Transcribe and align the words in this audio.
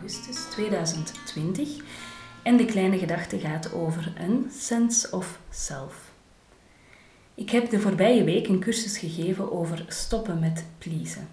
augustus 0.00 0.44
2020 0.50 1.68
en 2.42 2.56
de 2.56 2.64
kleine 2.64 2.98
gedachte 2.98 3.38
gaat 3.38 3.72
over 3.72 4.12
een 4.16 4.50
sense 4.58 5.10
of 5.10 5.38
self. 5.50 6.12
Ik 7.34 7.50
heb 7.50 7.70
de 7.70 7.80
voorbije 7.80 8.24
week 8.24 8.48
een 8.48 8.60
cursus 8.60 8.98
gegeven 8.98 9.52
over 9.52 9.84
stoppen 9.88 10.38
met 10.38 10.64
pleasen. 10.78 11.28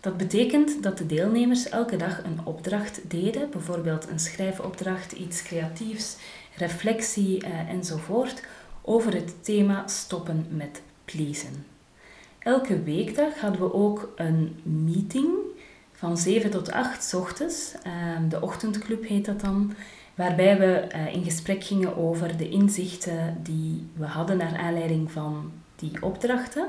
Dat 0.00 0.16
betekent 0.16 0.82
dat 0.82 0.98
de 0.98 1.06
deelnemers 1.06 1.68
elke 1.68 1.96
dag 1.96 2.24
een 2.24 2.40
opdracht 2.44 3.10
deden, 3.10 3.50
bijvoorbeeld 3.50 4.08
een 4.08 4.20
schrijfopdracht, 4.20 5.12
iets 5.12 5.42
creatiefs, 5.42 6.16
reflectie 6.56 7.42
eh, 7.42 7.68
enzovoort, 7.68 8.42
over 8.82 9.14
het 9.14 9.44
thema 9.44 9.86
stoppen 9.86 10.46
met 10.50 10.82
pleasen. 11.04 11.66
Elke 12.38 12.82
weekdag 12.82 13.40
hadden 13.40 13.60
we 13.60 13.72
ook 13.72 14.12
een 14.16 14.60
meeting 14.62 15.28
van 16.00 16.18
7 16.18 16.50
tot 16.50 16.72
8 16.72 17.14
ochtends. 17.14 17.74
Ehm, 17.82 18.28
de 18.28 18.40
ochtendclub 18.40 19.08
heet 19.08 19.24
dat 19.24 19.40
dan. 19.40 19.72
Waarbij 20.14 20.58
we 20.58 20.74
eh, 20.74 21.14
in 21.14 21.24
gesprek 21.24 21.64
gingen 21.64 21.96
over 21.96 22.36
de 22.36 22.48
inzichten 22.48 23.36
die 23.42 23.86
we 23.96 24.06
hadden 24.06 24.36
naar 24.36 24.56
aanleiding 24.56 25.12
van 25.12 25.52
die 25.76 26.02
opdrachten. 26.02 26.68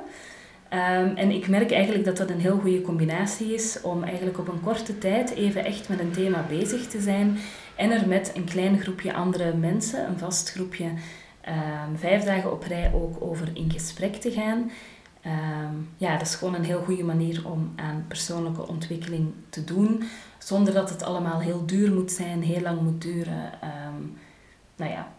Ehm, 0.70 1.16
en 1.16 1.31
ik 1.31 1.47
merk 1.47 1.72
eigenlijk 1.72 2.05
dat 2.05 2.17
dat 2.17 2.30
een 2.30 2.39
heel 2.39 2.59
goede 2.59 2.81
combinatie 2.81 3.53
is 3.53 3.81
om 3.81 4.03
eigenlijk 4.03 4.39
op 4.39 4.47
een 4.47 4.61
korte 4.61 4.97
tijd 4.97 5.30
even 5.30 5.66
echt 5.66 5.89
met 5.89 6.00
een 6.00 6.11
thema 6.11 6.45
bezig 6.50 6.88
te 6.88 7.02
zijn 7.02 7.38
en 7.75 7.92
er 7.92 8.08
met 8.08 8.31
een 8.36 8.45
klein 8.45 8.80
groepje 8.80 9.14
andere 9.14 9.53
mensen, 9.53 10.08
een 10.08 10.20
vast 10.20 10.52
groepje, 10.52 10.86
um, 10.86 11.98
vijf 11.98 12.23
dagen 12.23 12.52
op 12.52 12.64
rij 12.64 12.92
ook 12.94 13.16
over 13.20 13.48
in 13.53 13.72
gesprek 13.72 14.16
te 14.16 14.31
gaan. 14.31 14.72
Ehm, 15.22 15.75
ja, 15.97 16.17
dat 16.17 16.27
is 16.27 16.36
gewoon 16.36 16.55
een 16.55 16.64
heel 16.64 16.81
goede 16.81 17.03
manier 17.03 17.50
om 17.50 17.73
aan 17.75 18.05
persoonlijke 18.08 18.67
ontwikkeling 18.67 19.33
te 19.50 19.64
doen, 19.64 20.03
zonder 20.38 20.73
dat 20.73 20.89
het 20.89 21.03
allemaal 21.03 21.39
heel 21.39 21.66
duur 21.66 21.94
moet 21.94 22.11
zijn, 22.11 22.44
heel 22.44 22.61
lang 22.61 22.81
moet 22.81 23.02
duren. 23.02 23.52
Um, 23.64 24.17
nou 24.75 24.92
ja, 24.92 25.14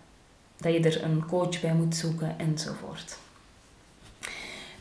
dat 0.56 0.72
je 0.72 0.80
er 0.80 1.04
een 1.04 1.26
coach 1.26 1.60
bij 1.60 1.74
moet 1.74 1.96
zoeken 1.96 2.38
enzovoort. 2.38 3.18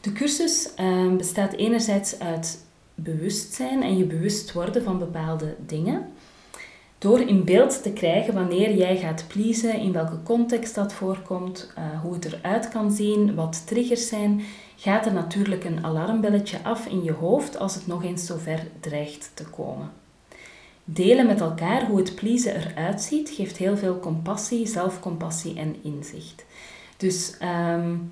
De 0.02 0.12
cursus 0.12 0.70
bestaat 1.18 1.54
enerzijds 1.54 2.20
uit 2.20 2.66
bewustzijn 2.96 3.84
en 3.84 3.98
je 3.98 4.04
bewust 4.04 4.54
worden 4.54 4.84
van 4.84 5.00
bepaalde 5.00 5.56
dingen. 5.66 6.12
Door 6.98 7.20
in 7.20 7.44
beeld 7.44 7.84
te 7.84 7.92
krijgen 7.92 8.34
wanneer 8.34 8.76
jij 8.76 8.98
gaat 8.98 9.26
pleasen, 9.28 9.80
in 9.80 9.92
welke 9.92 10.24
context 10.24 10.76
dat 10.76 10.94
voorkomt, 10.94 11.74
uh, 11.78 12.02
hoe 12.02 12.14
het 12.14 12.26
eruit 12.26 12.70
kan 12.70 12.92
zien, 12.92 13.36
wat 13.36 13.68
triggers 13.68 14.08
zijn, 14.08 14.42
gaat 14.82 15.06
er 15.06 15.14
natuurlijk 15.14 15.64
een 15.64 15.86
alarmbelletje 15.86 16.64
af 16.64 16.86
in 16.86 17.04
je 17.04 17.12
hoofd 17.12 17.58
als 17.58 17.76
het 17.76 17.88
nog 17.88 18.04
eens 18.04 18.26
zover 18.26 18.68
dreigt 18.80 19.32
te 19.34 19.44
komen. 19.44 19.92
Delen 20.84 21.26
met 21.26 21.42
elkaar 21.42 21.86
hoe 21.86 21.98
het 21.98 22.16
pleasen 22.16 22.56
eruit 22.56 23.02
ziet, 23.02 23.30
geeft 23.30 23.58
heel 23.58 23.78
veel 23.78 24.00
compassie, 24.00 24.68
zelfcompassie 24.68 25.56
en 25.56 25.76
inzicht. 25.84 26.46
Dus 26.98 27.38
um, 27.42 28.12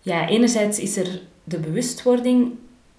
ja, 0.00 0.28
enerzijds 0.28 0.78
is 0.78 0.96
er 0.96 1.20
de 1.44 1.58
bewustwording 1.58 2.52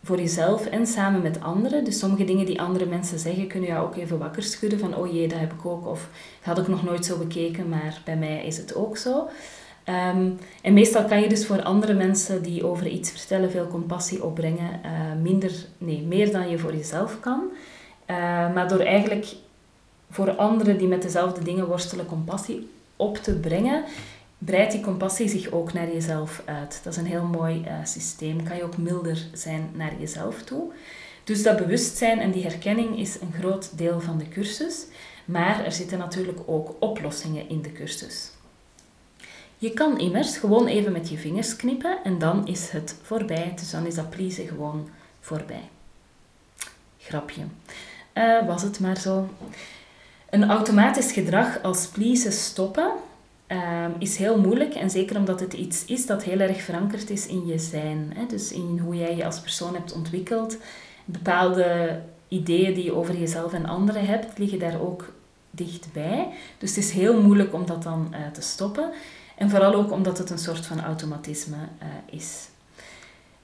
voor 0.03 0.17
jezelf 0.17 0.65
en 0.65 0.87
samen 0.87 1.21
met 1.21 1.41
anderen. 1.41 1.83
Dus 1.83 1.99
sommige 1.99 2.23
dingen 2.23 2.45
die 2.45 2.61
andere 2.61 2.85
mensen 2.85 3.19
zeggen, 3.19 3.47
kunnen 3.47 3.69
jou 3.69 3.85
ook 3.87 3.95
even 3.95 4.17
wakker 4.17 4.43
schudden 4.43 4.79
van 4.79 4.95
oh 4.95 5.13
jee, 5.13 5.27
dat 5.27 5.39
heb 5.39 5.53
ik 5.53 5.65
ook. 5.65 5.87
Of 5.87 6.09
dat 6.43 6.55
had 6.55 6.57
ik 6.57 6.67
nog 6.67 6.83
nooit 6.83 7.05
zo 7.05 7.17
bekeken, 7.17 7.69
maar 7.69 8.01
bij 8.05 8.17
mij 8.17 8.45
is 8.45 8.57
het 8.57 8.75
ook 8.75 8.97
zo. 8.97 9.29
Ehm, 9.83 10.29
en 10.61 10.73
meestal 10.73 11.05
kan 11.05 11.21
je 11.21 11.29
dus 11.29 11.45
voor 11.45 11.63
andere 11.63 11.93
mensen 11.93 12.43
die 12.43 12.65
over 12.65 12.87
iets 12.87 13.11
vertellen 13.11 13.51
veel 13.51 13.67
compassie 13.67 14.23
opbrengen. 14.23 14.81
Uh, 14.85 15.21
minder, 15.21 15.51
nee, 15.77 16.01
meer 16.01 16.31
dan 16.31 16.49
je 16.49 16.57
voor 16.57 16.75
jezelf 16.75 17.19
kan. 17.19 17.41
Uh, 18.07 18.17
maar 18.53 18.67
door 18.67 18.79
eigenlijk 18.79 19.25
voor 20.09 20.35
anderen 20.35 20.77
die 20.77 20.87
met 20.87 21.01
dezelfde 21.01 21.43
dingen 21.43 21.67
worstelen 21.67 22.05
compassie 22.05 22.69
op 22.95 23.17
te 23.17 23.33
brengen, 23.33 23.83
breidt 24.37 24.71
die 24.71 24.81
compassie 24.81 25.27
zich 25.27 25.51
ook 25.51 25.73
naar 25.73 25.91
jezelf 25.91 26.41
uit. 26.45 26.81
Dat 26.83 26.93
is 26.93 26.99
een 26.99 27.05
heel 27.05 27.25
mooi 27.25 27.63
uh, 27.65 27.73
systeem. 27.83 28.43
Kan 28.43 28.57
je 28.57 28.63
ook 28.63 28.77
milder 28.77 29.27
zijn 29.33 29.69
naar 29.73 29.91
jezelf 29.99 30.41
toe. 30.41 30.71
Dus 31.23 31.43
dat 31.43 31.57
bewustzijn 31.57 32.19
en 32.19 32.31
die 32.31 32.43
herkenning 32.43 32.99
is 32.99 33.21
een 33.21 33.33
groot 33.39 33.77
deel 33.77 33.99
van 33.99 34.17
de 34.17 34.27
cursus. 34.27 34.85
Maar 35.25 35.65
er 35.65 35.71
zitten 35.71 35.97
natuurlijk 35.97 36.39
ook 36.45 36.75
oplossingen 36.79 37.49
in 37.49 37.61
de 37.61 37.71
cursus. 37.71 38.31
Je 39.63 39.71
kan 39.73 39.99
immers 39.99 40.37
gewoon 40.37 40.67
even 40.67 40.91
met 40.91 41.09
je 41.09 41.17
vingers 41.17 41.55
knippen 41.55 41.97
en 42.03 42.19
dan 42.19 42.47
is 42.47 42.69
het 42.69 42.95
voorbij. 43.01 43.53
Dus 43.55 43.71
dan 43.71 43.85
is 43.85 43.95
dat 43.95 44.09
pleasen 44.09 44.47
gewoon 44.47 44.89
voorbij. 45.19 45.69
Grapje. 46.97 47.41
Uh, 48.13 48.47
was 48.47 48.61
het 48.61 48.79
maar 48.79 48.97
zo. 48.97 49.29
Een 50.29 50.49
automatisch 50.49 51.11
gedrag 51.11 51.61
als 51.61 51.87
pleasen 51.87 52.31
stoppen 52.31 52.91
Ehm, 53.53 53.91
is 53.99 54.17
heel 54.17 54.39
moeilijk. 54.39 54.73
En 54.73 54.89
zeker 54.89 55.17
omdat 55.17 55.39
het 55.39 55.53
iets 55.53 55.85
is 55.85 56.05
dat 56.05 56.23
heel 56.23 56.39
erg 56.39 56.61
verankerd 56.61 57.09
is 57.09 57.27
in 57.27 57.45
je 57.45 57.57
zijn. 57.57 58.11
Hè? 58.15 58.25
Dus 58.25 58.51
in 58.51 58.79
hoe 58.83 58.95
jij 58.95 59.15
je 59.15 59.25
als 59.25 59.39
persoon 59.39 59.73
hebt 59.73 59.93
ontwikkeld. 59.93 60.57
Bepaalde 61.05 61.99
ideeën 62.27 62.73
die 62.73 62.83
je 62.83 62.93
over 62.93 63.17
jezelf 63.17 63.53
en 63.53 63.65
anderen 63.65 64.05
hebt, 64.05 64.37
liggen 64.37 64.59
daar 64.59 64.81
ook 64.81 65.13
dichtbij. 65.51 66.27
Dus 66.57 66.75
het 66.75 66.83
is 66.83 66.91
heel 66.91 67.21
moeilijk 67.21 67.53
om 67.53 67.65
dat 67.65 67.83
dan 67.83 68.07
uh, 68.11 68.17
te 68.31 68.41
stoppen. 68.41 68.91
En 69.43 69.49
vooral 69.49 69.73
ook 69.73 69.91
omdat 69.91 70.17
het 70.17 70.29
een 70.29 70.37
soort 70.37 70.65
van 70.65 70.81
automatisme 70.81 71.55
uh, 71.55 72.19
is. 72.19 72.47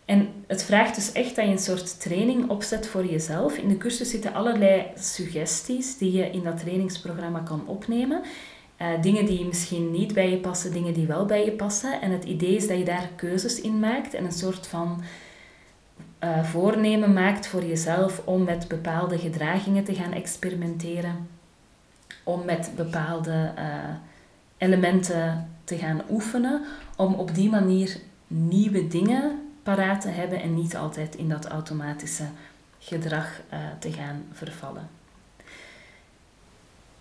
En 0.05 0.29
het 0.47 0.63
vraagt 0.63 0.95
dus 0.95 1.11
echt 1.11 1.35
dat 1.35 1.45
je 1.45 1.51
een 1.51 1.59
soort 1.59 1.99
training 1.99 2.49
opzet 2.49 2.87
voor 2.87 3.05
jezelf. 3.05 3.57
In 3.57 3.67
de 3.67 3.77
cursus 3.77 4.09
zitten 4.09 4.33
allerlei 4.33 4.85
suggesties 4.95 5.97
die 5.97 6.11
je 6.11 6.29
in 6.29 6.43
dat 6.43 6.57
trainingsprogramma 6.57 7.39
kan 7.39 7.67
opnemen. 7.67 8.21
Uh, 8.81 8.87
dingen 9.01 9.25
die 9.25 9.45
misschien 9.45 9.91
niet 9.91 10.13
bij 10.13 10.29
je 10.29 10.37
passen, 10.37 10.71
dingen 10.71 10.93
die 10.93 11.07
wel 11.07 11.25
bij 11.25 11.45
je 11.45 11.51
passen. 11.51 12.01
En 12.01 12.11
het 12.11 12.23
idee 12.23 12.55
is 12.55 12.67
dat 12.67 12.77
je 12.77 12.85
daar 12.85 13.09
keuzes 13.15 13.61
in 13.61 13.79
maakt 13.79 14.13
en 14.13 14.25
een 14.25 14.31
soort 14.31 14.67
van 14.67 15.01
uh, 16.23 16.43
voornemen 16.43 17.13
maakt 17.13 17.47
voor 17.47 17.65
jezelf 17.65 18.21
om 18.25 18.43
met 18.43 18.67
bepaalde 18.67 19.17
gedragingen 19.17 19.83
te 19.83 19.93
gaan 19.93 20.13
experimenteren. 20.13 21.27
Om 22.23 22.45
met 22.45 22.71
bepaalde 22.75 23.53
elementen 24.59 25.49
te 25.63 25.77
gaan 25.77 26.01
oefenen. 26.09 26.61
Om 26.95 27.13
op 27.13 27.35
die 27.35 27.49
manier 27.49 27.97
nieuwe 28.27 28.87
dingen 28.87 29.51
paraat 29.63 30.01
te 30.01 30.09
hebben 30.09 30.41
en 30.41 30.53
niet 30.53 30.75
altijd 30.75 31.15
in 31.15 31.29
dat 31.29 31.45
automatische 31.45 32.25
gedrag 32.79 33.41
te 33.79 33.91
gaan 33.91 34.25
vervallen. 34.31 34.89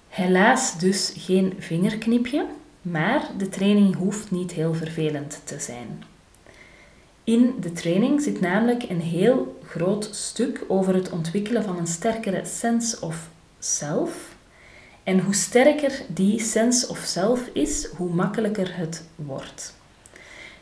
Helaas 0.09 0.79
dus 0.79 1.13
geen 1.17 1.55
vingerknipje, 1.59 2.47
maar 2.83 3.31
de 3.37 3.49
training 3.49 3.97
hoeft 3.97 4.31
niet 4.31 4.53
heel 4.53 4.75
vervelend 4.75 5.41
te 5.45 5.61
zijn. 5.61 6.03
In 7.25 7.55
de 7.61 7.73
training 7.73 8.21
zit 8.21 8.41
namelijk 8.41 8.83
een 8.83 9.01
heel 9.01 9.61
groot 9.65 10.09
stuk 10.13 10.65
over 10.69 10.95
het 10.95 11.11
ontwikkelen 11.11 11.63
van 11.63 11.79
een 11.79 11.87
sterkere 11.87 12.45
sense 12.45 13.01
of 13.01 13.29
self. 13.59 14.37
En 15.09 15.21
hoe 15.21 15.35
sterker 15.35 16.03
die 16.07 16.41
sense 16.41 16.89
of 16.89 16.99
self 16.99 17.51
is, 17.53 17.87
hoe 17.97 18.11
makkelijker 18.11 18.77
het 18.77 19.05
wordt. 19.15 19.75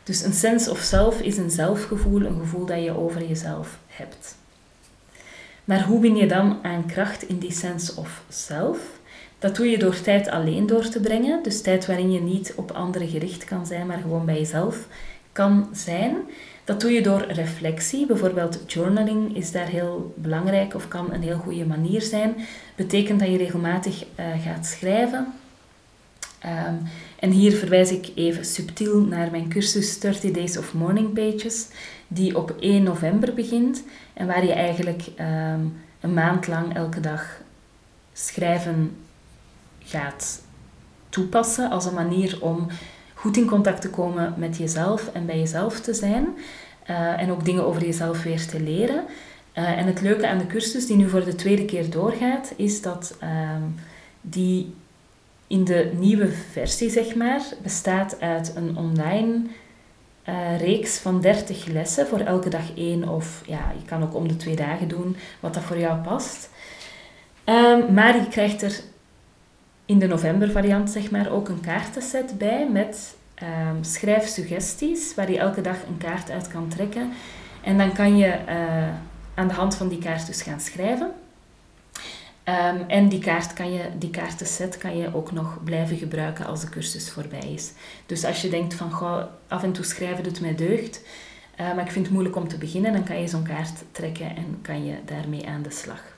Dus 0.03 0.23
een 0.23 0.33
sense 0.33 0.71
of 0.71 0.79
self 0.79 1.21
is 1.21 1.37
een 1.37 1.49
zelfgevoel, 1.49 2.21
een 2.21 2.39
gevoel 2.39 2.65
dat 2.65 2.83
je 2.83 2.97
over 2.97 3.27
jezelf 3.27 3.79
hebt. 3.87 4.35
Maar 5.65 5.83
hoe 5.83 6.01
win 6.01 6.15
je 6.15 6.27
dan 6.27 6.59
aan 6.61 6.85
kracht 6.85 7.23
in 7.23 7.37
die 7.37 7.51
sense 7.51 7.95
of 7.95 8.23
self? 8.29 8.77
Dat 9.39 9.55
doe 9.55 9.69
je 9.69 9.77
door 9.77 10.01
tijd 10.01 10.27
alleen 10.29 10.65
door 10.65 10.89
te 10.89 10.99
brengen. 10.99 11.43
Dus 11.43 11.61
tijd 11.61 11.85
waarin 11.85 12.11
je 12.11 12.21
niet 12.21 12.53
op 12.55 12.71
anderen 12.71 13.07
gericht 13.07 13.43
kan 13.43 13.65
zijn, 13.65 13.87
maar 13.87 13.99
gewoon 14.01 14.25
bij 14.25 14.37
jezelf 14.37 14.87
kan 15.31 15.69
zijn. 15.73 16.15
Dat 16.67 16.81
doe 16.81 16.91
je 16.91 17.01
door 17.01 17.25
reflectie. 17.31 18.05
Bijvoorbeeld 18.05 18.59
journaling 18.67 19.35
is 19.35 19.51
daar 19.51 19.67
heel 19.67 20.13
belangrijk 20.15 20.73
of 20.73 20.87
kan 20.87 21.13
een 21.13 21.21
heel 21.21 21.37
goede 21.37 21.65
manier 21.65 22.01
zijn. 22.01 22.35
Betekent 22.75 23.19
dat 23.19 23.29
je 23.29 23.37
regelmatig 23.37 24.05
uh, 24.19 24.25
gaat 24.43 24.65
schrijven. 24.65 25.33
Um, 26.45 26.81
en 27.19 27.31
hier 27.31 27.51
verwijs 27.51 27.91
ik 27.91 28.11
even 28.15 28.45
subtiel 28.45 28.99
naar 28.99 29.31
mijn 29.31 29.49
cursus 29.49 29.99
30 29.99 30.31
Days 30.31 30.57
of 30.57 30.73
Morning 30.73 31.13
Pages, 31.13 31.67
die 32.07 32.37
op 32.37 32.55
1 32.59 32.83
november 32.83 33.33
begint 33.33 33.83
en 34.13 34.27
waar 34.27 34.45
je 34.45 34.53
eigenlijk 34.53 35.03
um, 35.19 35.81
een 36.01 36.13
maand 36.13 36.47
lang 36.47 36.75
elke 36.75 36.99
dag 36.99 37.41
schrijven 38.13 38.95
gaat 39.83 40.41
toepassen 41.09 41.69
als 41.69 41.85
een 41.85 41.93
manier 41.93 42.41
om 42.41 42.67
goed 43.17 43.37
in 43.37 43.47
contact 43.47 43.81
te 43.81 43.89
komen 43.89 44.33
met 44.37 44.57
jezelf 44.57 45.09
en 45.13 45.25
bij 45.25 45.39
jezelf 45.39 45.79
te 45.79 45.93
zijn. 45.93 46.27
Uh, 46.89 47.21
en 47.21 47.31
ook 47.31 47.45
dingen 47.45 47.65
over 47.65 47.85
jezelf 47.85 48.23
weer 48.23 48.45
te 48.45 48.59
leren. 48.59 49.03
Uh, 49.57 49.77
en 49.77 49.87
het 49.87 50.01
leuke 50.01 50.27
aan 50.27 50.37
de 50.37 50.47
cursus, 50.47 50.87
die 50.87 50.95
nu 50.95 51.09
voor 51.09 51.25
de 51.25 51.35
tweede 51.35 51.65
keer 51.65 51.89
doorgaat, 51.89 52.53
is 52.55 52.81
dat 52.81 53.17
uh, 53.23 53.29
die 54.21 54.73
in 55.47 55.63
de 55.63 55.91
nieuwe 55.97 56.29
versie, 56.51 56.89
zeg 56.89 57.15
maar, 57.15 57.41
bestaat 57.63 58.21
uit 58.21 58.53
een 58.55 58.77
online 58.77 59.41
uh, 60.29 60.59
reeks 60.59 60.97
van 60.97 61.21
30 61.21 61.65
lessen 61.65 62.07
voor 62.07 62.19
elke 62.19 62.49
dag 62.49 62.75
één 62.75 63.09
of 63.09 63.41
ja, 63.45 63.73
je 63.79 63.85
kan 63.85 64.03
ook 64.03 64.15
om 64.15 64.27
de 64.27 64.35
twee 64.35 64.55
dagen 64.55 64.87
doen 64.87 65.15
wat 65.39 65.53
dat 65.53 65.63
voor 65.63 65.79
jou 65.79 66.01
past. 66.01 66.49
Um, 67.45 67.93
maar 67.93 68.15
je 68.15 68.27
krijgt 68.27 68.61
er 68.61 68.79
in 69.87 69.99
de 69.99 70.07
november 70.07 70.51
variant 70.51 70.89
zeg 70.89 71.11
maar 71.11 71.31
ook 71.31 71.49
een 71.49 71.59
kaartenset 71.59 72.37
bij 72.37 72.69
met 72.71 73.15
um, 73.43 73.83
schrijfsuggesties 73.83 75.15
waar 75.15 75.31
je 75.31 75.37
elke 75.37 75.61
dag 75.61 75.75
een 75.87 75.97
kaart 75.97 76.29
uit 76.29 76.47
kan 76.47 76.67
trekken. 76.67 77.11
En 77.63 77.77
dan 77.77 77.93
kan 77.93 78.17
je 78.17 78.39
uh, 78.47 78.87
aan 79.33 79.47
de 79.47 79.53
hand 79.53 79.75
van 79.75 79.87
die 79.87 79.99
kaart 79.99 80.27
dus 80.27 80.41
gaan 80.41 80.59
schrijven. 80.59 81.11
Um, 82.43 82.83
en 82.87 83.09
die, 83.09 83.19
kaart 83.19 83.53
kan 83.53 83.73
je, 83.73 83.81
die 83.97 84.09
kaartenset 84.09 84.77
kan 84.77 84.97
je 84.97 85.15
ook 85.15 85.31
nog 85.31 85.63
blijven 85.63 85.97
gebruiken 85.97 86.45
als 86.45 86.61
de 86.61 86.69
cursus 86.69 87.11
voorbij 87.11 87.53
is. 87.53 87.71
Dus 88.05 88.25
als 88.25 88.41
je 88.41 88.49
denkt 88.49 88.73
van, 88.73 88.91
goh, 88.91 89.23
af 89.47 89.63
en 89.63 89.71
toe 89.71 89.85
schrijven 89.85 90.23
doet 90.23 90.41
mij 90.41 90.55
deugd, 90.55 91.01
uh, 91.59 91.73
maar 91.73 91.85
ik 91.85 91.91
vind 91.91 92.05
het 92.05 92.13
moeilijk 92.13 92.35
om 92.35 92.47
te 92.47 92.57
beginnen, 92.57 92.93
dan 92.93 93.03
kan 93.03 93.21
je 93.21 93.27
zo'n 93.27 93.43
kaart 93.43 93.83
trekken 93.91 94.35
en 94.35 94.59
kan 94.61 94.85
je 94.85 94.93
daarmee 95.05 95.47
aan 95.47 95.61
de 95.61 95.71
slag. 95.71 96.16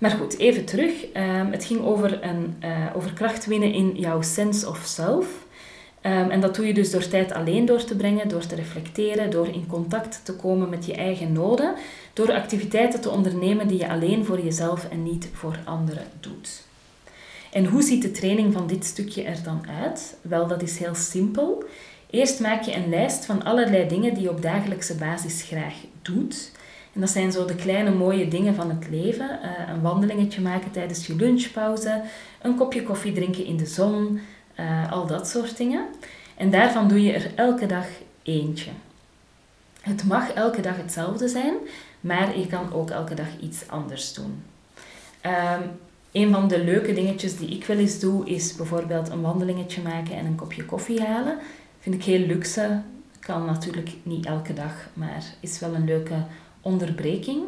Maar 0.00 0.10
goed, 0.10 0.38
even 0.38 0.64
terug. 0.64 0.92
Um, 1.16 1.52
het 1.52 1.64
ging 1.64 1.80
over, 1.80 2.24
een, 2.24 2.56
uh, 2.64 2.86
over 2.94 3.12
kracht 3.12 3.46
winnen 3.46 3.72
in 3.72 3.92
jouw 3.94 4.22
sense 4.22 4.68
of 4.68 4.82
self. 4.84 5.26
Um, 6.02 6.30
en 6.30 6.40
dat 6.40 6.54
doe 6.54 6.66
je 6.66 6.74
dus 6.74 6.90
door 6.90 7.08
tijd 7.08 7.32
alleen 7.32 7.66
door 7.66 7.84
te 7.84 7.96
brengen, 7.96 8.28
door 8.28 8.46
te 8.46 8.54
reflecteren, 8.54 9.30
door 9.30 9.48
in 9.48 9.66
contact 9.66 10.20
te 10.24 10.34
komen 10.34 10.68
met 10.68 10.86
je 10.86 10.94
eigen 10.94 11.32
noden, 11.32 11.74
door 12.12 12.32
activiteiten 12.32 13.00
te 13.00 13.10
ondernemen 13.10 13.68
die 13.68 13.78
je 13.78 13.88
alleen 13.88 14.24
voor 14.24 14.40
jezelf 14.40 14.88
en 14.90 15.02
niet 15.02 15.28
voor 15.32 15.58
anderen 15.64 16.06
doet. 16.20 16.62
En 17.52 17.66
hoe 17.66 17.82
ziet 17.82 18.02
de 18.02 18.10
training 18.10 18.52
van 18.52 18.66
dit 18.66 18.84
stukje 18.84 19.22
er 19.22 19.42
dan 19.44 19.66
uit? 19.82 20.16
Wel, 20.22 20.46
dat 20.46 20.62
is 20.62 20.78
heel 20.78 20.94
simpel. 20.94 21.64
Eerst 22.10 22.40
maak 22.40 22.62
je 22.62 22.74
een 22.74 22.88
lijst 22.88 23.24
van 23.24 23.44
allerlei 23.44 23.88
dingen 23.88 24.14
die 24.14 24.22
je 24.22 24.30
op 24.30 24.42
dagelijkse 24.42 24.94
basis 24.94 25.42
graag 25.42 25.74
doet. 26.02 26.50
Dat 27.00 27.10
zijn 27.10 27.32
zo 27.32 27.44
de 27.44 27.54
kleine 27.54 27.90
mooie 27.90 28.28
dingen 28.28 28.54
van 28.54 28.70
het 28.70 28.88
leven. 28.90 29.38
Uh, 29.42 29.68
een 29.68 29.80
wandelingetje 29.80 30.40
maken 30.40 30.70
tijdens 30.70 31.06
je 31.06 31.16
lunchpauze, 31.16 32.02
een 32.42 32.54
kopje 32.54 32.82
koffie 32.82 33.12
drinken 33.12 33.44
in 33.44 33.56
de 33.56 33.66
zon, 33.66 34.20
uh, 34.60 34.92
al 34.92 35.06
dat 35.06 35.28
soort 35.28 35.56
dingen. 35.56 35.84
En 36.36 36.50
daarvan 36.50 36.88
doe 36.88 37.02
je 37.02 37.12
er 37.12 37.30
elke 37.34 37.66
dag 37.66 37.86
eentje. 38.22 38.70
Het 39.80 40.04
mag 40.04 40.30
elke 40.30 40.60
dag 40.60 40.76
hetzelfde 40.76 41.28
zijn, 41.28 41.54
maar 42.00 42.38
je 42.38 42.46
kan 42.46 42.72
ook 42.72 42.90
elke 42.90 43.14
dag 43.14 43.28
iets 43.40 43.68
anders 43.68 44.14
doen. 44.14 44.42
Um, 45.26 45.70
een 46.12 46.32
van 46.32 46.48
de 46.48 46.64
leuke 46.64 46.92
dingetjes 46.92 47.36
die 47.36 47.48
ik 47.48 47.64
wel 47.64 47.76
eens 47.76 48.00
doe, 48.00 48.26
is 48.26 48.54
bijvoorbeeld 48.54 49.08
een 49.08 49.20
wandelingetje 49.20 49.82
maken 49.82 50.16
en 50.16 50.26
een 50.26 50.34
kopje 50.34 50.64
koffie 50.64 51.02
halen. 51.02 51.38
Vind 51.80 51.94
ik 51.94 52.04
heel 52.04 52.26
luxe. 52.26 52.80
Kan 53.18 53.44
natuurlijk 53.44 53.90
niet 54.02 54.26
elke 54.26 54.52
dag, 54.52 54.88
maar 54.92 55.24
is 55.40 55.60
wel 55.60 55.74
een 55.74 55.84
leuke 55.84 56.24
onderbreking. 56.60 57.42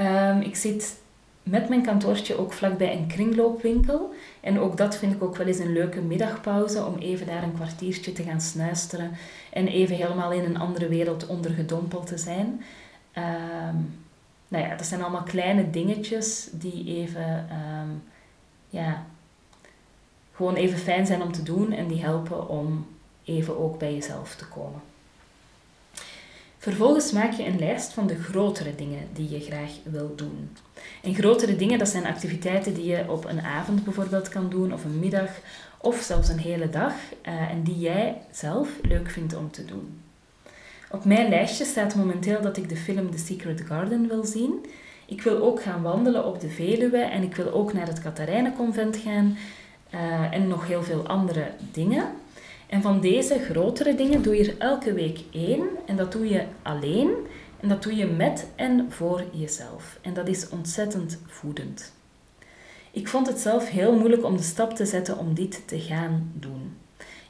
Um, 0.00 0.40
ik 0.40 0.56
zit 0.56 0.96
met 1.42 1.68
mijn 1.68 1.82
kantoortje 1.82 2.38
ook 2.38 2.52
vlakbij 2.52 2.96
een 2.96 3.06
kringloopwinkel. 3.06 4.14
En 4.40 4.60
ook 4.60 4.76
dat 4.76 4.96
vind 4.96 5.14
ik 5.14 5.22
ook 5.22 5.36
wel 5.36 5.46
eens 5.46 5.58
een 5.58 5.72
leuke 5.72 6.00
middagpauze 6.00 6.84
om 6.84 6.98
even 6.98 7.26
daar 7.26 7.42
een 7.42 7.54
kwartiertje 7.54 8.12
te 8.12 8.22
gaan 8.22 8.40
snuisteren 8.40 9.10
en 9.52 9.66
even 9.66 9.96
helemaal 9.96 10.32
in 10.32 10.44
een 10.44 10.58
andere 10.58 10.88
wereld 10.88 11.26
ondergedompeld 11.26 12.06
te 12.06 12.18
zijn. 12.18 12.62
Um, 13.16 14.06
nou 14.48 14.64
ja, 14.64 14.76
dat 14.76 14.86
zijn 14.86 15.02
allemaal 15.02 15.22
kleine 15.22 15.70
dingetjes 15.70 16.48
die 16.52 16.96
even, 16.96 17.48
um, 17.80 18.02
ja, 18.68 19.04
gewoon 20.34 20.54
even 20.54 20.78
fijn 20.78 21.06
zijn 21.06 21.22
om 21.22 21.32
te 21.32 21.42
doen 21.42 21.72
en 21.72 21.88
die 21.88 22.02
helpen 22.02 22.48
om 22.48 22.86
even 23.24 23.58
ook 23.58 23.78
bij 23.78 23.94
jezelf 23.94 24.34
te 24.34 24.48
komen. 24.48 24.80
Vervolgens 26.58 27.12
maak 27.12 27.32
je 27.32 27.46
een 27.46 27.58
lijst 27.58 27.92
van 27.92 28.06
de 28.06 28.16
grotere 28.16 28.74
dingen 28.74 29.08
die 29.12 29.30
je 29.30 29.40
graag 29.40 29.70
wil 29.82 30.12
doen. 30.16 30.50
En 31.02 31.14
grotere 31.14 31.56
dingen, 31.56 31.78
dat 31.78 31.88
zijn 31.88 32.06
activiteiten 32.06 32.74
die 32.74 32.84
je 32.84 33.04
op 33.08 33.24
een 33.24 33.40
avond 33.40 33.84
bijvoorbeeld 33.84 34.28
kan 34.28 34.50
doen, 34.50 34.72
of 34.72 34.84
een 34.84 34.98
middag, 34.98 35.30
of 35.80 36.00
zelfs 36.00 36.28
een 36.28 36.38
hele 36.38 36.70
dag, 36.70 36.92
uh, 37.28 37.50
en 37.50 37.62
die 37.62 37.78
jij 37.78 38.16
zelf 38.30 38.68
leuk 38.82 39.10
vindt 39.10 39.36
om 39.36 39.50
te 39.50 39.64
doen. 39.64 40.00
Op 40.90 41.04
mijn 41.04 41.28
lijstje 41.28 41.64
staat 41.64 41.94
momenteel 41.94 42.40
dat 42.40 42.56
ik 42.56 42.68
de 42.68 42.76
film 42.76 43.10
The 43.10 43.18
Secret 43.18 43.60
Garden 43.60 44.08
wil 44.08 44.24
zien. 44.24 44.66
Ik 45.06 45.22
wil 45.22 45.42
ook 45.42 45.62
gaan 45.62 45.82
wandelen 45.82 46.24
op 46.24 46.40
de 46.40 46.48
Veluwe 46.48 46.98
en 46.98 47.22
ik 47.22 47.36
wil 47.36 47.52
ook 47.52 47.72
naar 47.72 47.86
het 47.86 48.00
Katharijnenconvent 48.00 48.96
gaan 48.96 49.36
uh, 49.94 50.32
en 50.34 50.48
nog 50.48 50.66
heel 50.66 50.82
veel 50.82 51.06
andere 51.06 51.50
dingen. 51.72 52.04
En 52.68 52.82
van 52.82 53.00
deze 53.00 53.38
grotere 53.38 53.94
dingen 53.94 54.22
doe 54.22 54.36
je 54.36 54.50
er 54.50 54.58
elke 54.58 54.92
week 54.92 55.20
één. 55.30 55.68
En 55.86 55.96
dat 55.96 56.12
doe 56.12 56.28
je 56.28 56.44
alleen. 56.62 57.10
En 57.60 57.68
dat 57.68 57.82
doe 57.82 57.96
je 57.96 58.06
met 58.06 58.46
en 58.56 58.86
voor 58.88 59.24
jezelf. 59.32 59.98
En 60.00 60.14
dat 60.14 60.28
is 60.28 60.48
ontzettend 60.48 61.18
voedend. 61.26 61.92
Ik 62.90 63.08
vond 63.08 63.26
het 63.26 63.38
zelf 63.38 63.68
heel 63.68 63.96
moeilijk 63.96 64.24
om 64.24 64.36
de 64.36 64.42
stap 64.42 64.74
te 64.74 64.86
zetten 64.86 65.18
om 65.18 65.34
dit 65.34 65.62
te 65.68 65.80
gaan 65.80 66.32
doen. 66.34 66.76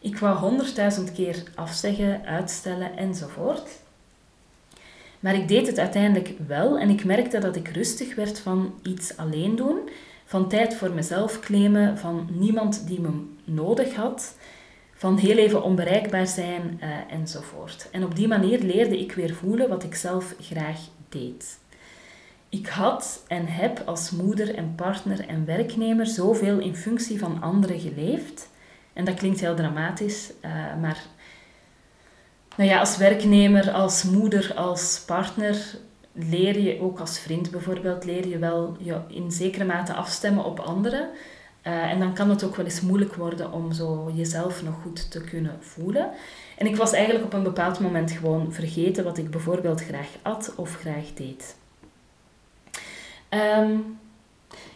Ik 0.01 0.19
wou 0.19 0.39
honderdduizend 0.39 1.13
keer 1.13 1.43
afzeggen, 1.55 2.25
uitstellen 2.25 2.97
enzovoort. 2.97 3.69
Maar 5.21 5.35
ik 5.35 5.49
deed 5.49 5.67
het 5.67 5.79
uiteindelijk 5.79 6.35
wel 6.47 6.79
en 6.79 6.91
ik 6.91 7.05
merkte 7.05 7.39
dat 7.39 7.57
ik 7.57 7.69
rustig 7.69 8.15
werd 8.15 8.39
van 8.39 8.75
iets 8.83 9.17
alleen 9.17 9.57
doen, 9.57 9.79
van 10.25 10.49
tijd 10.49 10.75
voor 10.75 10.91
mezelf 10.91 11.41
claimen, 11.41 11.99
van 11.99 12.29
niemand 12.31 12.87
die 12.87 13.01
me 13.01 13.11
nodig 13.45 13.95
had 13.95 14.35
van 14.99 15.17
heel 15.17 15.37
even 15.37 15.63
onbereikbaar 15.63 16.27
zijn 16.27 16.81
uh, 16.83 16.89
enzovoort. 17.09 17.89
En 17.91 18.05
op 18.05 18.17
die 18.17 18.29
manier 18.29 18.59
leerde 18.59 18.99
ik 19.01 19.13
weer 19.13 19.35
voelen 19.35 19.69
wat 19.69 19.85
ik 19.85 19.95
zelf 19.95 20.35
graag 20.41 20.79
deed. 21.09 21.59
Ik 22.49 22.67
had 22.67 23.25
en 23.29 23.47
heb 23.47 23.83
als 23.85 24.11
moeder 24.11 24.55
en 24.55 24.75
partner 24.75 25.29
en 25.29 25.45
werknemer 25.45 26.07
zoveel 26.07 26.59
in 26.59 26.77
functie 26.77 27.19
van 27.19 27.43
anderen 27.43 27.81
geleefd. 27.81 28.49
En 28.93 29.05
dat 29.05 29.15
klinkt 29.15 29.41
heel 29.41 29.55
dramatisch, 29.55 30.33
uh, 30.45 30.51
maar 30.81 31.03
nou 32.57 32.71
ja, 32.71 32.79
als 32.79 32.97
werknemer, 32.97 33.71
als 33.71 34.03
moeder, 34.03 34.55
als 34.55 35.03
partner 35.07 35.79
leer 36.13 36.61
je, 36.61 36.81
ook 36.81 36.99
als 36.99 37.19
vriend 37.19 37.51
bijvoorbeeld, 37.51 38.05
leer 38.05 38.27
je 38.27 38.39
wel 38.39 38.77
je 38.79 39.01
in 39.09 39.31
zekere 39.31 39.65
mate 39.65 39.93
afstemmen 39.93 40.45
op 40.45 40.59
anderen. 40.59 41.09
Uh, 41.67 41.91
en 41.91 41.99
dan 41.99 42.15
kan 42.15 42.31
het 42.31 42.45
ook 42.45 42.57
wel 42.57 42.65
eens 42.65 42.81
moeilijk 42.81 43.15
worden 43.15 43.53
om 43.53 43.73
zo 43.73 44.13
jezelf 44.15 44.63
nog 44.63 44.75
goed 44.83 45.11
te 45.11 45.21
kunnen 45.21 45.57
voelen. 45.61 46.11
En 46.57 46.67
ik 46.67 46.77
was 46.77 46.93
eigenlijk 46.93 47.25
op 47.25 47.33
een 47.33 47.43
bepaald 47.43 47.81
moment 47.81 48.11
gewoon 48.11 48.53
vergeten 48.53 49.05
wat 49.05 49.19
ik 49.19 49.31
bijvoorbeeld 49.31 49.83
graag 49.83 50.09
at 50.23 50.53
of 50.57 50.75
graag 50.75 51.13
deed. 51.15 51.57
Um, 53.31 53.99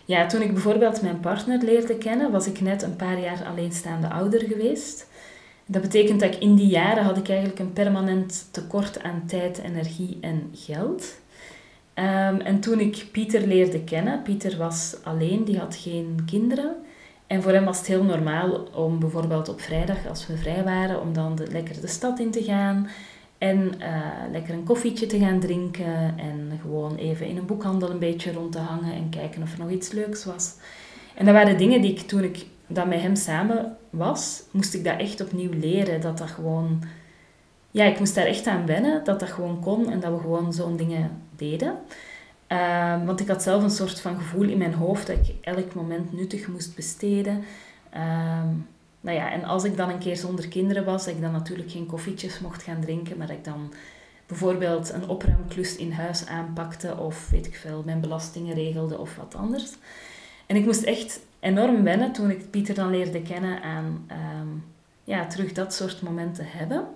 ja, 0.04 0.26
toen 0.26 0.42
ik 0.42 0.52
bijvoorbeeld 0.52 1.02
mijn 1.02 1.20
partner 1.20 1.62
leerde 1.62 1.98
kennen, 1.98 2.30
was 2.30 2.46
ik 2.46 2.60
net 2.60 2.82
een 2.82 2.96
paar 2.96 3.20
jaar 3.20 3.44
alleenstaande 3.44 4.08
ouder 4.08 4.40
geweest. 4.40 5.06
Dat 5.66 5.82
betekent 5.82 6.20
dat 6.20 6.34
ik 6.34 6.40
in 6.40 6.54
die 6.54 6.66
jaren 6.66 7.04
had 7.04 7.16
ik 7.16 7.28
eigenlijk 7.28 7.58
een 7.58 7.72
permanent 7.72 8.48
tekort 8.50 9.02
aan 9.02 9.22
tijd, 9.26 9.58
energie 9.58 10.18
en 10.20 10.50
geld. 10.54 11.20
Um, 11.94 12.40
en 12.40 12.60
toen 12.60 12.80
ik 12.80 13.06
Pieter 13.10 13.46
leerde 13.46 13.84
kennen, 13.84 14.22
Pieter 14.22 14.56
was 14.56 14.96
alleen, 15.02 15.44
die 15.44 15.58
had 15.58 15.76
geen 15.76 16.22
kinderen. 16.26 16.74
En 17.26 17.42
voor 17.42 17.52
hem 17.52 17.64
was 17.64 17.78
het 17.78 17.86
heel 17.86 18.04
normaal 18.04 18.68
om 18.74 18.98
bijvoorbeeld 18.98 19.48
op 19.48 19.60
vrijdag, 19.60 20.06
als 20.08 20.26
we 20.26 20.36
vrij 20.36 20.64
waren, 20.64 21.00
om 21.00 21.12
dan 21.12 21.38
lekker 21.50 21.80
de 21.80 21.86
stad 21.86 22.18
in 22.18 22.30
te 22.30 22.42
gaan. 22.42 22.88
En 23.38 23.72
uh, 23.78 24.32
lekker 24.32 24.54
een 24.54 24.64
koffietje 24.64 25.06
te 25.06 25.18
gaan 25.18 25.40
drinken. 25.40 26.18
En 26.18 26.58
gewoon 26.60 26.96
even 26.96 27.26
in 27.26 27.36
een 27.36 27.46
boekhandel 27.46 27.90
een 27.90 27.98
beetje 27.98 28.32
rond 28.32 28.52
te 28.52 28.58
hangen 28.58 28.94
en 28.94 29.08
kijken 29.10 29.42
of 29.42 29.52
er 29.52 29.58
nog 29.58 29.70
iets 29.70 29.92
leuks 29.92 30.24
was. 30.24 30.54
En 31.14 31.24
dat 31.24 31.34
waren 31.34 31.58
dingen 31.58 31.80
die 31.80 31.90
ik 31.90 32.00
toen 32.00 32.22
ik 32.24 32.46
dat 32.66 32.86
met 32.86 33.00
hem 33.00 33.16
samen 33.16 33.76
was, 33.90 34.42
moest 34.50 34.74
ik 34.74 34.84
dat 34.84 34.98
echt 35.00 35.20
opnieuw 35.20 35.52
leren. 35.52 36.00
Dat 36.00 36.18
dat 36.18 36.30
gewoon... 36.30 36.82
Ja, 37.70 37.84
ik 37.84 37.98
moest 37.98 38.14
daar 38.14 38.26
echt 38.26 38.46
aan 38.46 38.66
wennen, 38.66 39.04
dat 39.04 39.20
dat 39.20 39.30
gewoon 39.30 39.60
kon 39.60 39.90
en 39.90 40.00
dat 40.00 40.12
we 40.12 40.18
gewoon 40.18 40.52
zo'n 40.52 40.76
dingen 40.76 41.21
deden. 41.36 41.78
Uh, 42.48 43.04
want 43.04 43.20
ik 43.20 43.28
had 43.28 43.42
zelf 43.42 43.62
een 43.62 43.70
soort 43.70 44.00
van 44.00 44.16
gevoel 44.16 44.48
in 44.48 44.58
mijn 44.58 44.74
hoofd 44.74 45.06
dat 45.06 45.16
ik 45.16 45.34
elk 45.40 45.74
moment 45.74 46.12
nuttig 46.12 46.48
moest 46.48 46.74
besteden. 46.74 47.44
Uh, 47.94 48.42
nou 49.00 49.16
ja, 49.16 49.32
en 49.32 49.44
als 49.44 49.64
ik 49.64 49.76
dan 49.76 49.90
een 49.90 49.98
keer 49.98 50.16
zonder 50.16 50.48
kinderen 50.48 50.84
was, 50.84 51.04
dat 51.04 51.14
ik 51.14 51.20
dan 51.20 51.32
natuurlijk 51.32 51.70
geen 51.70 51.86
koffietjes 51.86 52.40
mocht 52.40 52.62
gaan 52.62 52.80
drinken, 52.80 53.16
maar 53.16 53.26
dat 53.26 53.36
ik 53.36 53.44
dan 53.44 53.72
bijvoorbeeld 54.26 54.92
een 54.92 55.08
opruimklus 55.08 55.76
in 55.76 55.92
huis 55.92 56.26
aanpakte 56.26 56.96
of 56.96 57.30
weet 57.30 57.46
ik 57.46 57.56
veel, 57.56 57.82
mijn 57.84 58.00
belastingen 58.00 58.54
regelde 58.54 58.98
of 58.98 59.16
wat 59.16 59.34
anders. 59.34 59.72
En 60.46 60.56
ik 60.56 60.64
moest 60.64 60.82
echt 60.82 61.20
enorm 61.40 61.82
wennen 61.82 62.12
toen 62.12 62.30
ik 62.30 62.50
Pieter 62.50 62.74
dan 62.74 62.90
leerde 62.90 63.22
kennen 63.22 63.62
aan 63.62 64.08
um, 64.40 64.64
ja, 65.04 65.26
terug 65.26 65.52
dat 65.52 65.74
soort 65.74 66.02
momenten 66.02 66.46
hebben. 66.48 66.86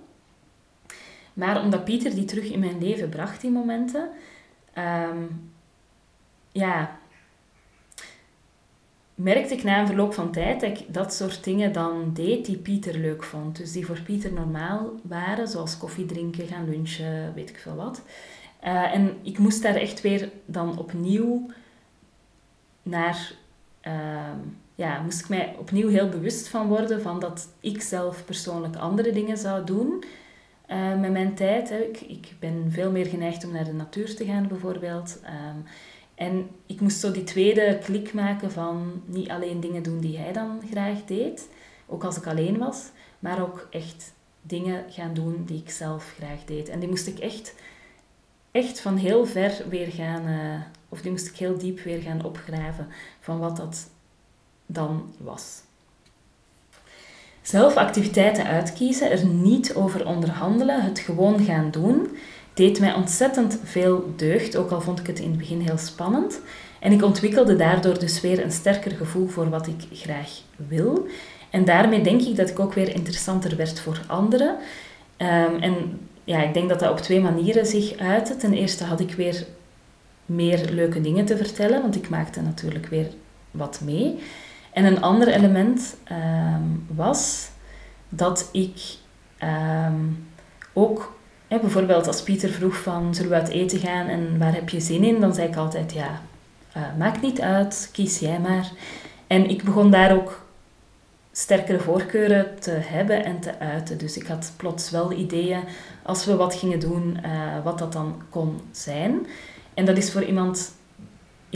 Maar 1.36 1.62
omdat 1.62 1.84
Pieter 1.84 2.14
die 2.14 2.24
terug 2.24 2.50
in 2.50 2.58
mijn 2.58 2.78
leven 2.78 3.08
bracht, 3.08 3.40
die 3.40 3.50
momenten, 3.50 4.08
um, 4.78 5.50
ja, 6.52 6.98
merkte 9.14 9.54
ik 9.54 9.62
na 9.62 9.80
een 9.80 9.86
verloop 9.86 10.14
van 10.14 10.32
tijd 10.32 10.60
dat 10.60 10.78
ik 10.78 10.94
dat 10.94 11.14
soort 11.14 11.44
dingen 11.44 11.72
dan 11.72 12.10
deed 12.12 12.46
die 12.46 12.56
Pieter 12.56 12.98
leuk 12.98 13.22
vond. 13.22 13.56
Dus 13.56 13.72
die 13.72 13.86
voor 13.86 14.00
Pieter 14.00 14.32
normaal 14.32 14.92
waren, 15.02 15.48
zoals 15.48 15.78
koffie 15.78 16.06
drinken, 16.06 16.46
gaan 16.46 16.70
lunchen, 16.70 17.34
weet 17.34 17.50
ik 17.50 17.58
veel 17.58 17.76
wat. 17.76 18.02
Uh, 18.64 18.94
en 18.94 19.16
ik 19.22 19.38
moest 19.38 19.62
daar 19.62 19.74
echt 19.74 20.00
weer 20.00 20.30
dan 20.44 20.78
opnieuw 20.78 21.50
naar... 22.82 23.32
Uh, 23.86 24.30
ja, 24.74 25.00
moest 25.00 25.20
ik 25.20 25.28
mij 25.28 25.54
opnieuw 25.58 25.88
heel 25.88 26.08
bewust 26.08 26.48
van 26.48 26.68
worden 26.68 27.02
van 27.02 27.20
dat 27.20 27.48
ik 27.60 27.82
zelf 27.82 28.24
persoonlijk 28.24 28.76
andere 28.76 29.12
dingen 29.12 29.36
zou 29.36 29.64
doen 29.64 30.04
met 31.00 31.12
mijn 31.12 31.34
tijd. 31.34 31.70
Ik, 31.70 32.00
ik 32.00 32.28
ben 32.38 32.66
veel 32.68 32.90
meer 32.90 33.06
geneigd 33.06 33.44
om 33.44 33.52
naar 33.52 33.64
de 33.64 33.72
natuur 33.72 34.16
te 34.16 34.24
gaan 34.24 34.48
bijvoorbeeld. 34.48 35.20
Um, 35.24 35.64
en 36.16 36.48
ik 36.66 36.80
moest 36.80 37.00
zo 37.00 37.10
die 37.10 37.24
tweede 37.24 37.78
klik 37.82 38.12
maken 38.12 38.50
van 38.52 39.02
niet 39.04 39.28
alleen 39.28 39.60
dingen 39.60 39.82
doen 39.82 40.00
die 40.00 40.18
hij 40.18 40.32
dan 40.32 40.60
graag 40.70 41.04
deed, 41.04 41.48
ook 41.86 42.04
als 42.04 42.16
ik 42.16 42.26
alleen 42.26 42.58
was, 42.58 42.90
maar 43.18 43.42
ook 43.42 43.66
echt 43.70 44.12
dingen 44.42 44.84
gaan 44.88 45.14
doen 45.14 45.44
die 45.44 45.60
ik 45.60 45.70
zelf 45.70 46.14
graag 46.16 46.44
deed. 46.44 46.68
En 46.68 46.80
die 46.80 46.88
moest 46.88 47.06
ik 47.06 47.18
echt, 47.18 47.54
echt 48.50 48.80
van 48.80 48.96
heel 48.96 49.26
ver 49.26 49.64
weer 49.68 49.86
gaan, 49.86 50.28
uh, 50.28 50.60
of 50.88 51.00
die 51.00 51.10
moest 51.10 51.26
ik 51.26 51.36
heel 51.36 51.58
diep 51.58 51.80
weer 51.80 52.00
gaan 52.00 52.24
opgraven 52.24 52.88
van 53.20 53.38
wat 53.38 53.56
dat 53.56 53.90
dan 54.66 55.14
was. 55.18 55.62
Zelf 57.46 57.76
activiteiten 57.76 58.44
uitkiezen, 58.44 59.10
er 59.10 59.26
niet 59.26 59.74
over 59.74 60.06
onderhandelen, 60.06 60.82
het 60.82 60.98
gewoon 60.98 61.44
gaan 61.44 61.70
doen, 61.70 62.16
deed 62.54 62.80
mij 62.80 62.94
ontzettend 62.94 63.58
veel 63.64 64.12
deugd, 64.16 64.56
ook 64.56 64.70
al 64.70 64.80
vond 64.80 65.00
ik 65.00 65.06
het 65.06 65.18
in 65.18 65.28
het 65.28 65.38
begin 65.38 65.60
heel 65.60 65.78
spannend. 65.78 66.40
En 66.80 66.92
ik 66.92 67.02
ontwikkelde 67.02 67.56
daardoor 67.56 67.98
dus 67.98 68.20
weer 68.20 68.44
een 68.44 68.52
sterker 68.52 68.90
gevoel 68.90 69.28
voor 69.28 69.50
wat 69.50 69.66
ik 69.66 69.84
graag 69.92 70.30
wil. 70.68 71.06
En 71.50 71.64
daarmee 71.64 72.00
denk 72.00 72.20
ik 72.20 72.36
dat 72.36 72.50
ik 72.50 72.58
ook 72.58 72.74
weer 72.74 72.94
interessanter 72.94 73.56
werd 73.56 73.80
voor 73.80 74.00
anderen. 74.06 74.56
Um, 75.18 75.60
en 75.60 75.98
ja, 76.24 76.42
ik 76.42 76.54
denk 76.54 76.68
dat 76.68 76.80
dat 76.80 76.90
op 76.90 77.00
twee 77.00 77.20
manieren 77.20 77.66
zich 77.66 77.96
uitte. 77.96 78.36
Ten 78.36 78.52
eerste 78.52 78.84
had 78.84 79.00
ik 79.00 79.12
weer 79.12 79.46
meer 80.26 80.70
leuke 80.70 81.00
dingen 81.00 81.24
te 81.24 81.36
vertellen, 81.36 81.82
want 81.82 81.96
ik 81.96 82.08
maakte 82.08 82.40
natuurlijk 82.40 82.86
weer 82.86 83.06
wat 83.50 83.80
mee. 83.84 84.18
En 84.76 84.84
een 84.84 85.02
ander 85.02 85.28
element 85.28 85.96
um, 86.12 86.86
was 86.94 87.48
dat 88.08 88.48
ik 88.52 88.80
um, 89.88 90.28
ook 90.72 91.14
bijvoorbeeld 91.48 92.06
als 92.06 92.22
Pieter 92.22 92.50
vroeg 92.50 92.76
van 92.76 93.14
zullen 93.14 93.30
we 93.30 93.36
uit 93.36 93.48
eten 93.48 93.78
gaan 93.78 94.06
en 94.06 94.38
waar 94.38 94.54
heb 94.54 94.68
je 94.68 94.80
zin 94.80 95.04
in, 95.04 95.20
dan 95.20 95.34
zei 95.34 95.48
ik 95.48 95.56
altijd 95.56 95.92
ja, 95.92 96.20
uh, 96.76 96.82
maakt 96.98 97.22
niet 97.22 97.40
uit, 97.40 97.88
kies 97.92 98.18
jij 98.18 98.40
maar. 98.40 98.70
En 99.26 99.50
ik 99.50 99.62
begon 99.64 99.90
daar 99.90 100.12
ook 100.12 100.40
sterkere 101.32 101.80
voorkeuren 101.80 102.60
te 102.60 102.70
hebben 102.70 103.24
en 103.24 103.40
te 103.40 103.58
uiten. 103.58 103.98
Dus 103.98 104.16
ik 104.16 104.26
had 104.26 104.52
plots 104.56 104.90
wel 104.90 105.12
ideeën 105.12 105.60
als 106.02 106.24
we 106.24 106.36
wat 106.36 106.54
gingen 106.54 106.80
doen, 106.80 107.18
uh, 107.24 107.64
wat 107.64 107.78
dat 107.78 107.92
dan 107.92 108.22
kon 108.30 108.60
zijn. 108.70 109.26
En 109.74 109.84
dat 109.84 109.96
is 109.96 110.12
voor 110.12 110.24
iemand, 110.24 110.72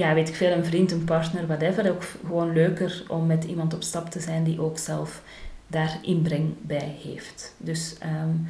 ja, 0.01 0.15
weet 0.15 0.29
ik 0.29 0.35
veel, 0.35 0.53
een 0.53 0.65
vriend, 0.65 0.93
een 0.93 1.05
partner, 1.05 1.47
whatever, 1.47 1.91
ook 1.91 2.03
gewoon 2.27 2.53
leuker 2.53 3.05
om 3.09 3.27
met 3.27 3.45
iemand 3.45 3.75
op 3.75 3.83
stap 3.83 4.11
te 4.11 4.21
zijn 4.21 4.45
die 4.45 4.61
ook 4.61 4.79
zelf 4.79 5.23
daar 5.67 5.99
inbreng 6.03 6.55
bij 6.61 6.97
heeft. 7.03 7.55
Dus 7.57 7.97
um, 8.23 8.49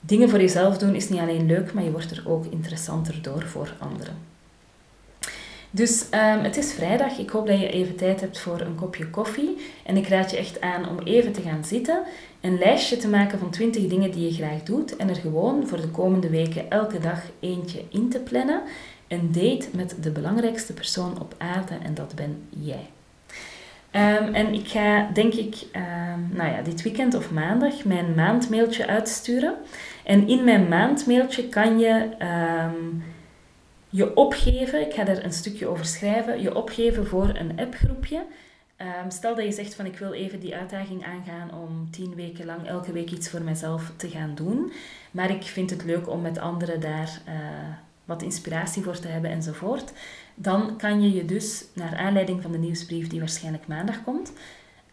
dingen 0.00 0.28
voor 0.28 0.40
jezelf 0.40 0.78
doen 0.78 0.94
is 0.94 1.08
niet 1.08 1.20
alleen 1.20 1.46
leuk, 1.46 1.72
maar 1.72 1.84
je 1.84 1.90
wordt 1.90 2.10
er 2.10 2.22
ook 2.26 2.44
interessanter 2.46 3.22
door 3.22 3.42
voor 3.42 3.74
anderen. 3.78 4.14
Dus 5.70 6.04
um, 6.10 6.44
het 6.44 6.56
is 6.56 6.72
vrijdag. 6.72 7.18
Ik 7.18 7.30
hoop 7.30 7.46
dat 7.46 7.60
je 7.60 7.70
even 7.70 7.96
tijd 7.96 8.20
hebt 8.20 8.40
voor 8.40 8.60
een 8.60 8.74
kopje 8.74 9.10
koffie. 9.10 9.56
En 9.84 9.96
ik 9.96 10.08
raad 10.08 10.30
je 10.30 10.36
echt 10.36 10.60
aan 10.60 10.88
om 10.88 10.98
even 10.98 11.32
te 11.32 11.40
gaan 11.40 11.64
zitten, 11.64 12.02
een 12.40 12.58
lijstje 12.58 12.96
te 12.96 13.08
maken 13.08 13.38
van 13.38 13.50
20 13.50 13.86
dingen 13.86 14.10
die 14.10 14.28
je 14.28 14.34
graag 14.34 14.62
doet 14.62 14.96
en 14.96 15.08
er 15.08 15.16
gewoon 15.16 15.66
voor 15.66 15.80
de 15.80 15.88
komende 15.88 16.30
weken 16.30 16.70
elke 16.70 16.98
dag 16.98 17.20
eentje 17.40 17.82
in 17.88 18.08
te 18.08 18.18
plannen. 18.18 18.62
Een 19.08 19.32
date 19.32 19.68
met 19.72 19.96
de 20.02 20.10
belangrijkste 20.10 20.72
persoon 20.72 21.20
op 21.20 21.34
aarde 21.38 21.74
en 21.82 21.94
dat 21.94 22.14
ben 22.14 22.48
jij. 22.48 22.90
Um, 23.92 24.34
en 24.34 24.54
ik 24.54 24.68
ga, 24.68 25.10
denk 25.12 25.34
ik, 25.34 25.66
um, 25.76 26.28
nou 26.36 26.50
ja, 26.50 26.62
dit 26.62 26.82
weekend 26.82 27.14
of 27.14 27.30
maandag 27.30 27.84
mijn 27.84 28.14
maandmailtje 28.14 28.86
uitsturen. 28.86 29.54
En 30.04 30.28
in 30.28 30.44
mijn 30.44 30.68
maandmailtje 30.68 31.48
kan 31.48 31.78
je 31.78 32.08
um, 32.66 33.02
je 33.88 34.16
opgeven, 34.16 34.80
ik 34.80 34.94
ga 34.94 35.04
daar 35.04 35.24
een 35.24 35.32
stukje 35.32 35.66
over 35.66 35.84
schrijven, 35.84 36.42
je 36.42 36.54
opgeven 36.54 37.06
voor 37.06 37.28
een 37.34 37.58
appgroepje. 37.58 38.24
stel 39.08 39.34
dat 39.34 39.44
je 39.44 39.52
zegt 39.52 39.74
van 39.74 39.86
ik 39.86 39.98
wil 39.98 40.12
even 40.12 40.40
die 40.40 40.56
uitdaging 40.56 41.04
aangaan 41.04 41.50
om 41.62 41.90
tien 41.90 42.14
weken 42.14 42.46
lang 42.46 42.66
elke 42.66 42.92
week 42.92 43.10
iets 43.10 43.30
voor 43.30 43.42
mezelf 43.42 43.92
te 43.96 44.08
gaan 44.08 44.34
doen. 44.34 44.72
Maar 45.10 45.30
ik 45.30 45.42
vind 45.42 45.70
het 45.70 45.84
leuk 45.84 46.08
om 46.08 46.20
met 46.20 46.38
anderen 46.38 46.80
daar 46.80 47.20
uh, 47.28 47.34
wat 48.08 48.22
inspiratie 48.22 48.82
voor 48.82 48.98
te 48.98 49.08
hebben 49.08 49.30
enzovoort 49.30 49.92
dan 50.40 50.76
kan 50.76 51.02
je 51.02 51.12
je 51.12 51.24
dus, 51.24 51.64
naar 51.74 51.96
aanleiding 51.96 52.42
van 52.42 52.52
de 52.52 52.58
nieuwsbrief 52.58 53.08
die 53.08 53.18
waarschijnlijk 53.18 53.66
maandag 53.66 54.04
komt, 54.04 54.32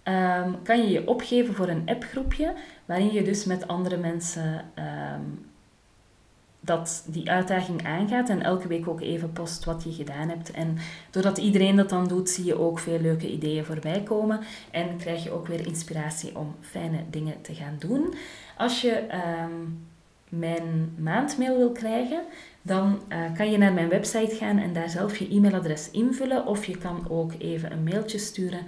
um, 0.03 0.63
kan 0.63 0.77
je 0.77 0.89
je 0.89 1.07
opgeven 1.07 1.53
voor 1.53 1.67
een 1.67 1.83
appgroepje 1.85 2.53
waarin 2.85 3.13
je 3.13 3.23
dus 3.23 3.45
met 3.45 3.67
andere 3.67 3.97
mensen 3.97 4.65
um, 4.75 5.45
dat 6.59 7.05
die 7.07 7.31
uitdaging 7.31 7.85
aangaat 7.85 8.29
en 8.29 8.41
elke 8.41 8.67
week 8.67 8.87
ook 8.87 9.01
even 9.01 9.31
post 9.31 9.65
wat 9.65 9.83
je 9.83 9.91
gedaan 9.91 10.29
hebt. 10.29 10.51
En 10.51 10.77
doordat 11.09 11.37
iedereen 11.37 11.75
dat 11.75 11.89
dan 11.89 12.07
doet, 12.07 12.29
zie 12.29 12.45
je 12.45 12.59
ook 12.59 12.79
veel 12.79 12.99
leuke 12.99 13.31
ideeën 13.31 13.65
voorbij 13.65 14.03
komen 14.03 14.39
en 14.71 14.97
krijg 14.97 15.23
je 15.23 15.31
ook 15.31 15.47
weer 15.47 15.67
inspiratie 15.67 16.37
om 16.37 16.55
fijne 16.61 17.03
dingen 17.09 17.41
te 17.41 17.53
gaan 17.53 17.75
doen. 17.79 18.13
Als 18.57 18.81
je 18.81 19.07
um, 19.43 19.87
mijn 20.39 20.95
maandmail 20.97 21.57
wil 21.57 21.71
krijgen, 21.71 22.21
dan 22.61 23.01
uh, 23.09 23.17
kan 23.37 23.51
je 23.51 23.57
naar 23.57 23.73
mijn 23.73 23.89
website 23.89 24.35
gaan 24.35 24.57
en 24.57 24.73
daar 24.73 24.89
zelf 24.89 25.17
je 25.17 25.29
e-mailadres 25.29 25.91
invullen. 25.91 26.45
Of 26.45 26.65
je 26.65 26.77
kan 26.77 27.05
ook 27.09 27.31
even 27.39 27.71
een 27.71 27.83
mailtje 27.83 28.17
sturen 28.17 28.65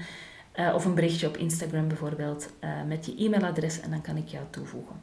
uh, 0.60 0.74
of 0.76 0.86
een 0.86 0.96
berichtje 0.96 1.28
op 1.28 1.38
Instagram 1.38 1.88
bijvoorbeeld 1.88 2.50
uh, 2.64 2.70
met 2.88 3.06
je 3.06 3.16
e-mailadres 3.18 3.80
en 3.80 3.90
dan 3.90 4.02
kan 4.02 4.18
ik 4.18 4.28
jou 4.28 4.44
toevoegen. 4.50 4.96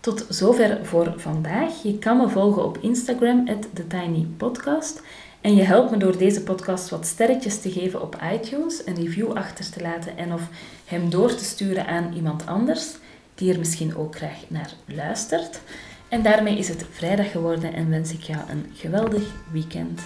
Tot 0.00 0.26
zover 0.28 0.86
voor 0.86 1.14
vandaag. 1.16 1.82
Je 1.82 1.98
kan 1.98 2.16
me 2.16 2.28
volgen 2.28 2.64
op 2.64 2.78
Instagram, 2.78 3.44
TheTinyPodcast. 3.72 5.02
En 5.40 5.54
je 5.54 5.62
helpt 5.62 5.90
me 5.90 5.96
door 5.96 6.18
deze 6.18 6.42
podcast 6.42 6.88
wat 6.88 7.06
sterretjes 7.06 7.60
te 7.60 7.70
geven 7.70 8.02
op 8.02 8.18
iTunes, 8.32 8.86
een 8.86 8.94
review 8.94 9.32
achter 9.32 9.70
te 9.70 9.80
laten 9.80 10.16
en 10.16 10.32
of 10.32 10.48
hem 10.84 11.10
door 11.10 11.34
te 11.34 11.44
sturen 11.44 11.86
aan 11.86 12.12
iemand 12.14 12.46
anders 12.46 12.96
die 13.40 13.58
misschien 13.58 13.96
ook 13.96 14.16
graag 14.16 14.44
naar 14.48 14.72
luistert. 14.84 15.60
En 16.08 16.22
daarmee 16.22 16.58
is 16.58 16.68
het 16.68 16.84
vrijdag 16.90 17.30
geworden 17.30 17.72
en 17.72 17.90
wens 17.90 18.12
ik 18.12 18.22
jou 18.22 18.40
een 18.50 18.70
geweldig 18.74 19.22
weekend. 19.52 20.00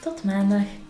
Tot 0.00 0.24
maandag. 0.24 0.81